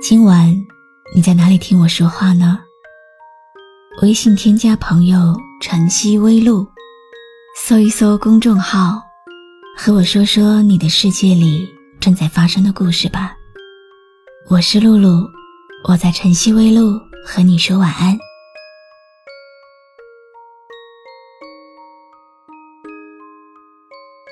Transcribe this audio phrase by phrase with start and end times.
[0.00, 0.54] 今晚
[1.12, 2.60] 你在哪里听我说话呢？
[4.00, 6.64] 微信添加朋友“晨曦微露”，
[7.58, 9.02] 搜一搜公众号，
[9.76, 13.34] 和我说说你的世界里正在发生的故事吧。
[14.48, 15.28] 我是露露，
[15.88, 16.92] 我在晨曦微露
[17.26, 18.16] 和你说晚安。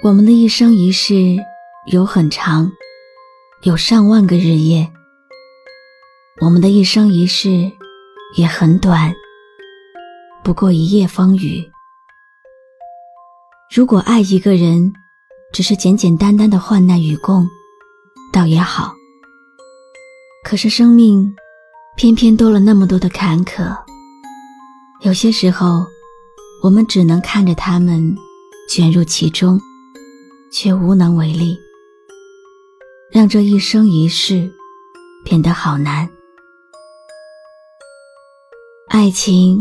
[0.05, 1.37] 我们的一生一世
[1.91, 2.71] 有很长，
[3.63, 4.89] 有上万个日夜。
[6.39, 7.73] 我们的一生一世
[8.37, 9.15] 也很短，
[10.45, 11.67] 不过一夜风雨。
[13.75, 14.93] 如果爱一个人
[15.51, 17.49] 只是简简单单的患难与共，
[18.35, 18.93] 倒也好。
[20.45, 21.35] 可是生命
[21.97, 23.75] 偏偏多了那么多的坎坷，
[25.01, 25.87] 有些时候
[26.63, 28.15] 我们只能看着他们
[28.69, 29.59] 卷入其中，
[30.53, 31.59] 却无能为力，
[33.11, 34.53] 让这一生一世
[35.25, 36.07] 变得好难。
[38.97, 39.61] 爱情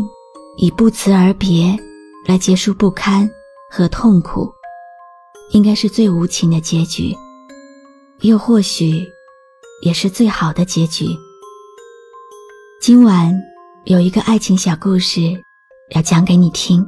[0.56, 1.78] 以不辞而别
[2.26, 3.28] 来结束不堪
[3.70, 4.50] 和痛苦，
[5.50, 7.14] 应该是最无情的结局，
[8.20, 9.06] 又或许
[9.82, 11.04] 也是最好的结局。
[12.80, 13.30] 今晚
[13.84, 15.20] 有一个爱情小故事
[15.94, 16.82] 要讲给你听。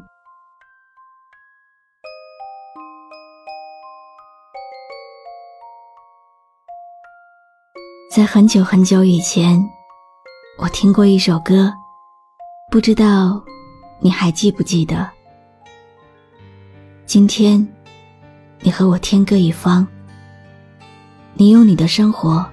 [8.10, 9.62] 在很久很久以前，
[10.62, 11.70] 我听过一首歌。
[12.70, 13.42] 不知道
[13.98, 15.08] 你还记不记得？
[17.06, 17.66] 今天
[18.60, 19.86] 你和我天各一方，
[21.32, 22.44] 你有你的生活，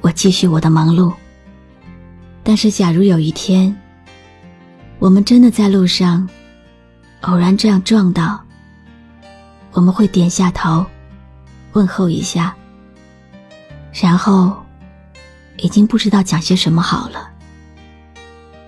[0.00, 1.12] 我继续我的忙碌。
[2.44, 3.76] 但是，假如有一天，
[5.00, 6.28] 我们真的在路上
[7.22, 8.40] 偶然这样撞到，
[9.72, 10.86] 我们会点下头
[11.72, 12.54] 问候一下，
[13.92, 14.56] 然后
[15.56, 17.32] 已经不知道讲些什么好了。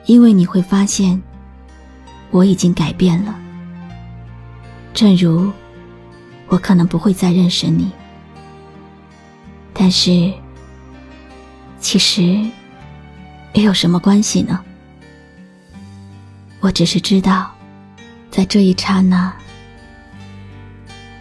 [0.08, 1.22] 因为你会发现，
[2.30, 3.38] 我已经改变了。
[4.94, 5.52] 正如
[6.46, 7.92] 我可能不会再认识你，
[9.74, 10.32] 但是
[11.78, 12.42] 其实
[13.52, 14.58] 又有什么关系呢？
[16.60, 17.54] 我只是知道，
[18.30, 19.30] 在这一刹那，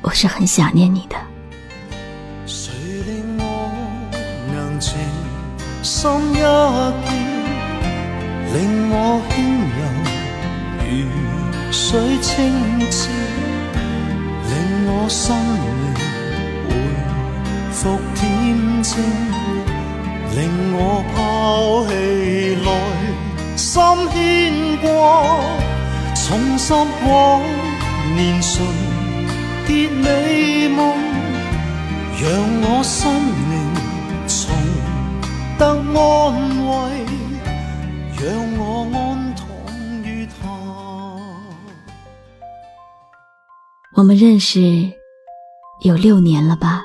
[0.01, 1.17] 我是很想念你的。
[2.45, 2.73] 谁
[3.05, 3.69] 令我
[4.53, 4.97] 能情
[5.83, 7.26] 深一
[8.53, 9.35] 令我轻
[9.75, 9.79] 柔
[10.89, 10.91] 如
[11.71, 12.35] 水清
[12.89, 13.09] 澈，
[14.49, 14.53] 令
[14.87, 15.67] 我心灵
[16.67, 16.69] 回
[17.71, 18.17] 复恬
[18.81, 18.89] 静，
[20.35, 20.39] 令
[20.73, 21.15] 我抛
[21.87, 21.91] 弃
[22.63, 22.67] 内
[23.57, 23.67] 心
[24.13, 24.15] 牵
[24.81, 24.87] 挂，
[26.15, 27.07] 重拾往
[28.15, 28.65] 年纯
[29.67, 30.95] 洁美梦，
[32.21, 32.23] 让
[32.63, 33.11] 我心
[33.51, 33.53] 灵
[34.27, 34.39] 重
[35.59, 35.61] 得
[35.99, 36.01] 安
[36.65, 36.96] 慰。
[38.19, 39.47] 让我安躺
[40.03, 40.47] 于他。
[43.95, 44.91] 我们认识
[45.83, 46.83] 有六年了吧？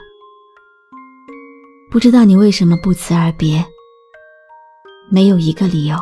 [1.90, 3.64] 不知道你为什么不辞而别？
[5.10, 5.96] 没有一个理由。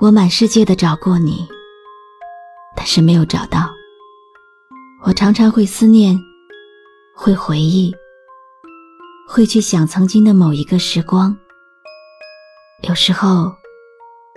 [0.00, 1.46] 我满世界的找过你，
[2.74, 3.70] 但是没有找到。
[5.02, 6.18] 我常常会思念，
[7.14, 7.94] 会回忆，
[9.28, 11.36] 会去想曾经的某一个时光。
[12.82, 13.52] 有时候。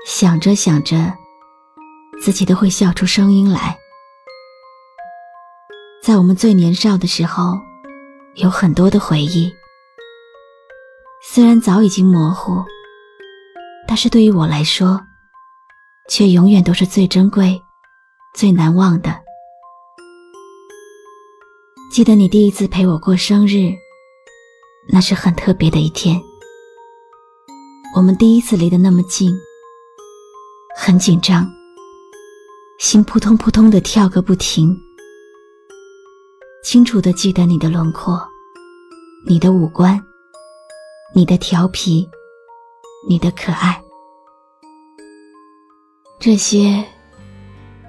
[0.04, 1.14] 想着想着，
[2.24, 3.78] 自己都会笑出声音来。
[6.02, 7.54] 在我们最年少的时候，
[8.34, 9.54] 有很多的回忆，
[11.24, 12.64] 虽然早已经模糊，
[13.88, 15.00] 但是对于我来说，
[16.10, 17.62] 却永远都是最珍贵、
[18.34, 19.22] 最难忘的。
[21.94, 23.72] 记得你第一次陪我过生日，
[24.92, 26.20] 那是很特别的一天。
[27.94, 29.38] 我们第一次离得那么近。
[30.78, 31.46] 很紧张，
[32.80, 34.76] 心扑通扑通的跳个不停。
[36.64, 38.22] 清楚的记得你的轮廓，
[39.28, 40.02] 你的五官，
[41.14, 42.08] 你的调皮，
[43.10, 43.84] 你的可爱，
[46.18, 46.84] 这些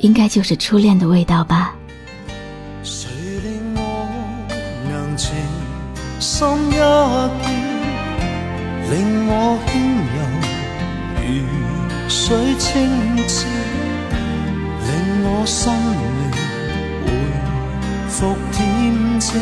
[0.00, 1.76] 应该就是初恋的味道吧。
[2.82, 3.08] 谁
[3.44, 4.08] 令我
[4.90, 5.32] 能情
[6.18, 7.61] 深一
[8.92, 9.72] 令我轻
[10.12, 10.20] 柔
[11.16, 11.32] 如
[12.10, 12.70] 水清
[13.26, 13.48] 澈，
[14.86, 14.90] 令
[15.24, 16.04] 我心灵
[17.00, 17.06] 回
[18.10, 19.40] 复恬静，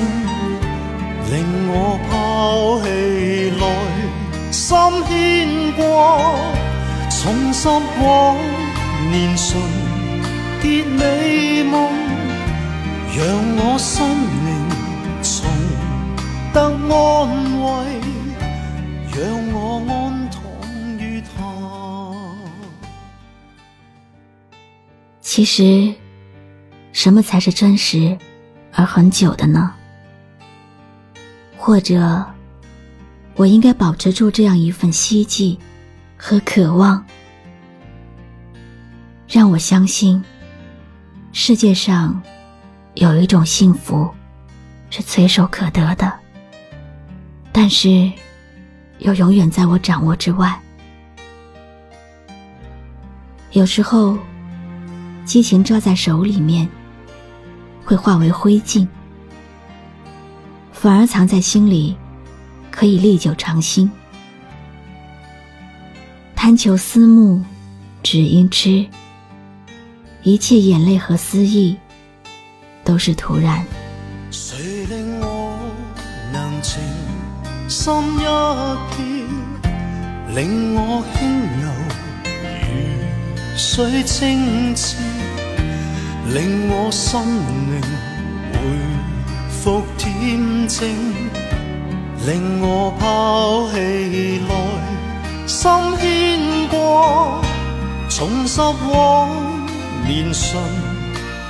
[1.33, 1.35] 令
[1.67, 2.87] 我抛弃
[3.59, 3.63] 内
[4.53, 4.63] 心。
[5.09, 5.11] 牵
[5.77, 5.83] 挂，
[7.11, 8.07] 重拾往
[9.11, 9.61] 年纯
[10.63, 11.91] 洁美梦，
[13.17, 13.27] 让
[13.57, 14.07] 我心。
[14.47, 14.49] 灵
[15.25, 15.45] 重
[16.53, 16.63] 得
[16.95, 18.00] 安慰。
[25.33, 25.95] 其实，
[26.93, 28.19] 什么才是真实
[28.73, 29.73] 而很久的呢？
[31.57, 32.27] 或者，
[33.37, 35.57] 我应该保持住这样一份希冀
[36.17, 37.07] 和渴望，
[39.29, 40.21] 让我相信，
[41.31, 42.21] 世界上
[42.95, 44.13] 有一种幸福
[44.91, 46.13] 是随手可得的，
[47.53, 48.11] 但是。
[48.99, 50.61] 又永远在我掌握之外。
[53.53, 54.19] 有时候，
[55.25, 56.69] 激情抓在手里面，
[57.85, 58.87] 会化为灰烬；
[60.73, 61.97] 反而藏在心里，
[62.71, 63.91] 可以历久常新。
[66.35, 67.43] 贪求思慕，
[68.03, 68.87] 只因痴。
[70.23, 71.77] 一切眼泪和思意，
[72.85, 73.65] 都是徒然。
[74.31, 75.59] 谁令我
[76.33, 76.83] 能情？
[77.69, 78.25] 心一
[78.91, 79.29] 片，
[80.35, 81.21] 令我轻
[81.63, 81.69] 柔
[82.67, 84.97] 如水清澈，
[86.33, 87.81] 令我心灵
[88.53, 88.59] 回
[89.51, 90.79] 复恬静，
[92.25, 94.51] 令我抛弃来
[95.47, 95.69] 心
[95.99, 97.41] 牵挂，
[98.09, 99.29] 重拾往
[100.07, 100.63] 年纯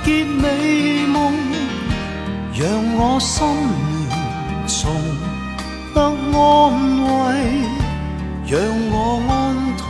[0.03, 1.31] 洁美梦，
[2.55, 2.67] 让
[2.97, 4.09] 我心灵
[4.65, 4.91] 重。
[5.93, 6.09] 得安
[7.03, 7.19] 慰，
[8.47, 9.31] 让我安
[9.77, 9.85] 躺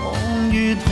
[0.52, 0.92] 于榻，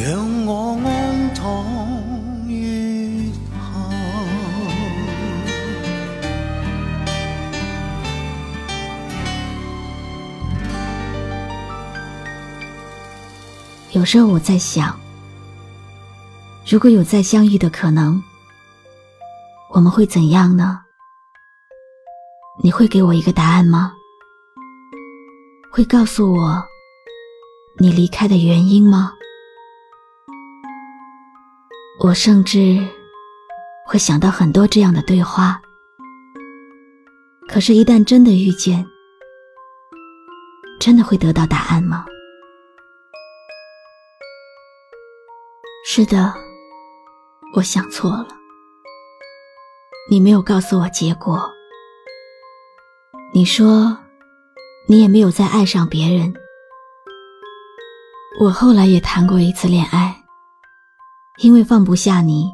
[0.00, 1.64] 让我安躺。
[13.90, 14.96] 有时候我在想，
[16.64, 18.22] 如果有再相遇的可能，
[19.74, 20.78] 我们会怎样呢？
[22.62, 23.94] 你会给我一个答案吗？
[25.72, 26.64] 会告诉我
[27.78, 29.12] 你离开的原因吗？
[32.00, 32.78] 我甚至
[33.84, 35.60] 会想到很多这样的对话。
[37.48, 38.86] 可是，一旦真的遇见，
[40.78, 42.06] 真的会得到答案吗？
[45.84, 46.32] 是的，
[47.56, 48.28] 我想错了。
[50.08, 51.50] 你没有告诉我结果。
[53.34, 53.98] 你说，
[54.86, 56.32] 你也没有再爱上别人。
[58.40, 60.17] 我后来也谈过一次恋爱，
[61.40, 62.50] 因为放不下你，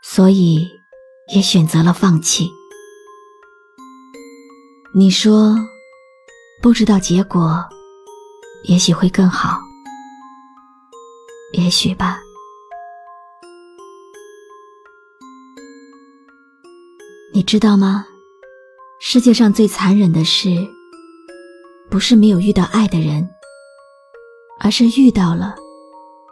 [0.00, 0.64] 所以
[1.34, 2.48] 也选择了放弃。
[4.94, 5.56] 你说，
[6.62, 7.64] 不知道结果，
[8.62, 9.58] 也许会更好，
[11.54, 12.20] 也许吧。
[17.32, 18.06] 你知道吗？
[19.00, 20.48] 世界上最残忍的事，
[21.90, 23.28] 不是没有遇到爱的人，
[24.60, 25.56] 而是遇到了，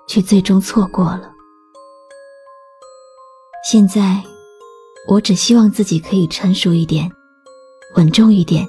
[0.07, 1.32] 却最终错过了。
[3.64, 4.23] 现在，
[5.07, 7.11] 我只希望自己可以成熟一点，
[7.97, 8.66] 稳重一点，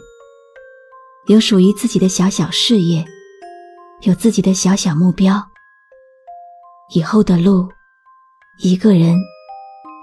[1.28, 3.04] 有属于自己的小小事业，
[4.02, 5.44] 有自己的小小目标。
[6.94, 7.68] 以后的路，
[8.64, 9.18] 一个人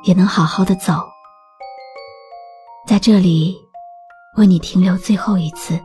[0.04, 0.94] 也能好好的走。
[2.86, 3.56] 在这里。
[4.36, 5.78] 为你停留最后一次，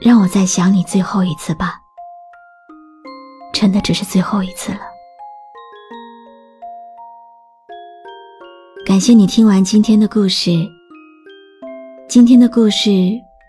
[0.00, 1.80] 让我再想你最后一次吧。
[3.54, 4.91] 真的只是最后一次了。
[8.84, 10.50] 感谢你听完今天的故事。
[12.08, 12.90] 今天的故事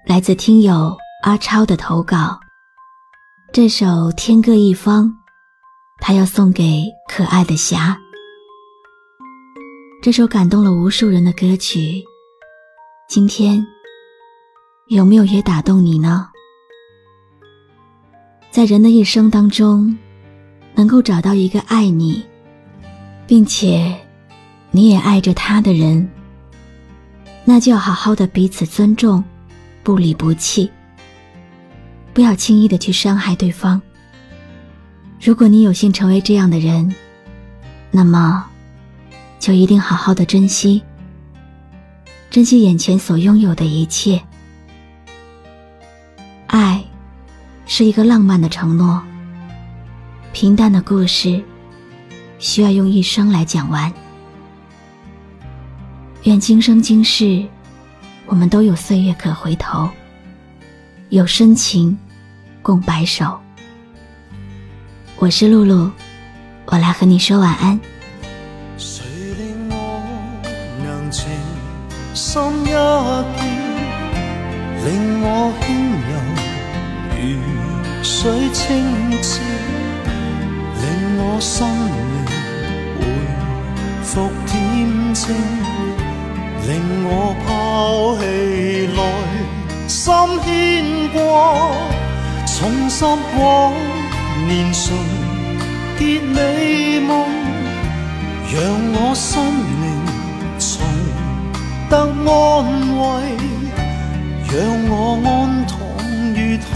[0.06, 2.40] 来自听友阿超的投稿。
[3.52, 5.06] 这首《天各一方》，
[6.00, 8.00] 他要送给可爱的霞。
[10.04, 12.04] 这首感动了无数人的歌曲。
[13.10, 13.66] 今天
[14.88, 16.30] 有没有也打动你呢？
[18.52, 19.98] 在人的一生当中，
[20.76, 22.24] 能够找到一个爱你，
[23.26, 24.00] 并且
[24.76, 26.10] 你也爱着他的人，
[27.46, 29.24] 那就要好好的彼此尊重，
[29.84, 30.72] 不离不弃，
[32.12, 33.80] 不要轻易的去伤害对方。
[35.22, 36.92] 如果你有幸成为这样的人，
[37.92, 38.44] 那么
[39.40, 40.82] 就一定好好的珍惜。
[42.32, 44.20] 珍惜眼前所拥有的一切。
[46.48, 46.84] 爱，
[47.68, 49.04] 是一个浪漫的承诺。
[50.32, 51.44] 平淡的故事，
[52.40, 53.94] 需要用一生来讲完。
[56.24, 57.46] 愿今生今世，
[58.28, 59.90] 我们都有岁月可回头，
[61.10, 61.98] 有深情
[62.62, 63.38] 共白首。
[65.18, 65.92] 我是露露，
[66.68, 67.78] 我来和你说晚安。
[68.78, 69.04] 谁
[69.38, 70.02] 令我
[70.82, 71.28] 能情
[72.14, 72.80] 深一点，
[74.86, 76.14] 令我轻柔
[77.20, 79.42] 如水清澈，
[80.80, 81.98] 令我心灵
[82.98, 83.02] 回
[84.06, 85.63] 复恬静。
[86.66, 88.24] 令我抛弃
[88.96, 89.00] 来
[89.86, 90.14] 心
[90.46, 90.48] 牵
[91.12, 91.20] 挂，
[92.46, 93.74] 重拾往
[94.48, 94.98] 年纯
[96.00, 97.28] 洁美梦，
[98.50, 98.56] 让
[98.94, 99.42] 我心
[99.82, 99.86] 灵
[100.58, 100.70] 重
[101.90, 102.32] 得安
[102.98, 103.04] 慰，
[104.48, 104.56] 让
[104.90, 105.28] 我安
[105.68, 105.78] 躺
[106.34, 106.72] 于他。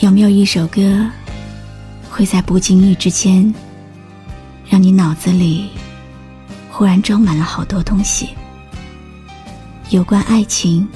[0.00, 1.06] 有没有一首歌，
[2.10, 3.54] 会在不经意之间？
[4.68, 5.70] 让你脑子里
[6.70, 8.28] 忽然装满了好多东西，
[9.90, 10.86] 有关爱情，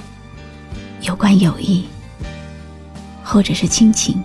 [1.01, 1.85] 有关友谊，
[3.25, 4.23] 或者是亲情。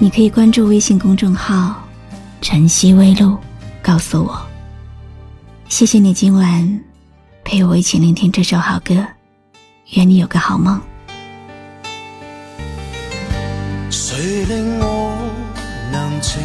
[0.00, 1.82] 你可以关注微信公众号
[2.42, 3.38] “晨曦微露”，
[3.80, 4.38] 告诉我。
[5.68, 6.80] 谢谢你今晚
[7.44, 9.06] 陪我一起聆听这首好歌，
[9.92, 10.80] 愿你有个好梦。
[13.90, 15.16] 谁令我
[15.92, 16.42] 能情？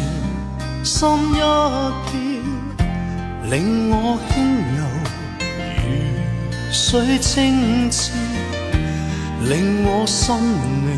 [0.84, 2.12] 心一跳，
[3.50, 4.34] 令我轻
[4.76, 4.84] 柔
[5.80, 5.82] 如
[6.70, 8.12] 水清澈，
[9.48, 10.94] 令我心灵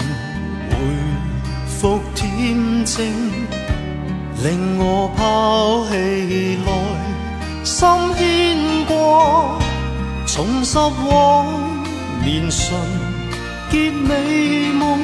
[0.71, 0.75] 回
[1.69, 3.31] 复恬静，
[4.43, 5.95] 令我抛弃
[6.67, 6.69] 内
[7.63, 7.89] 心
[8.19, 9.57] 牵挂，
[10.27, 11.47] 重拾往
[12.25, 12.77] 年纯
[13.71, 14.99] 洁美梦，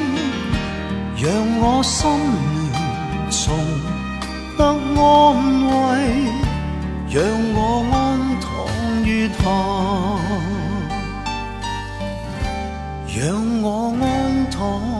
[1.15, 2.69] 让我心灵
[3.31, 3.92] 重。
[4.57, 4.71] 得安
[5.65, 5.71] 慰，
[7.09, 7.23] 让
[7.55, 7.57] 我
[7.91, 7.95] 安
[8.39, 8.45] 躺
[9.03, 9.43] 于他，
[13.07, 13.21] 让
[13.61, 14.03] 我安
[14.49, 14.92] 躺。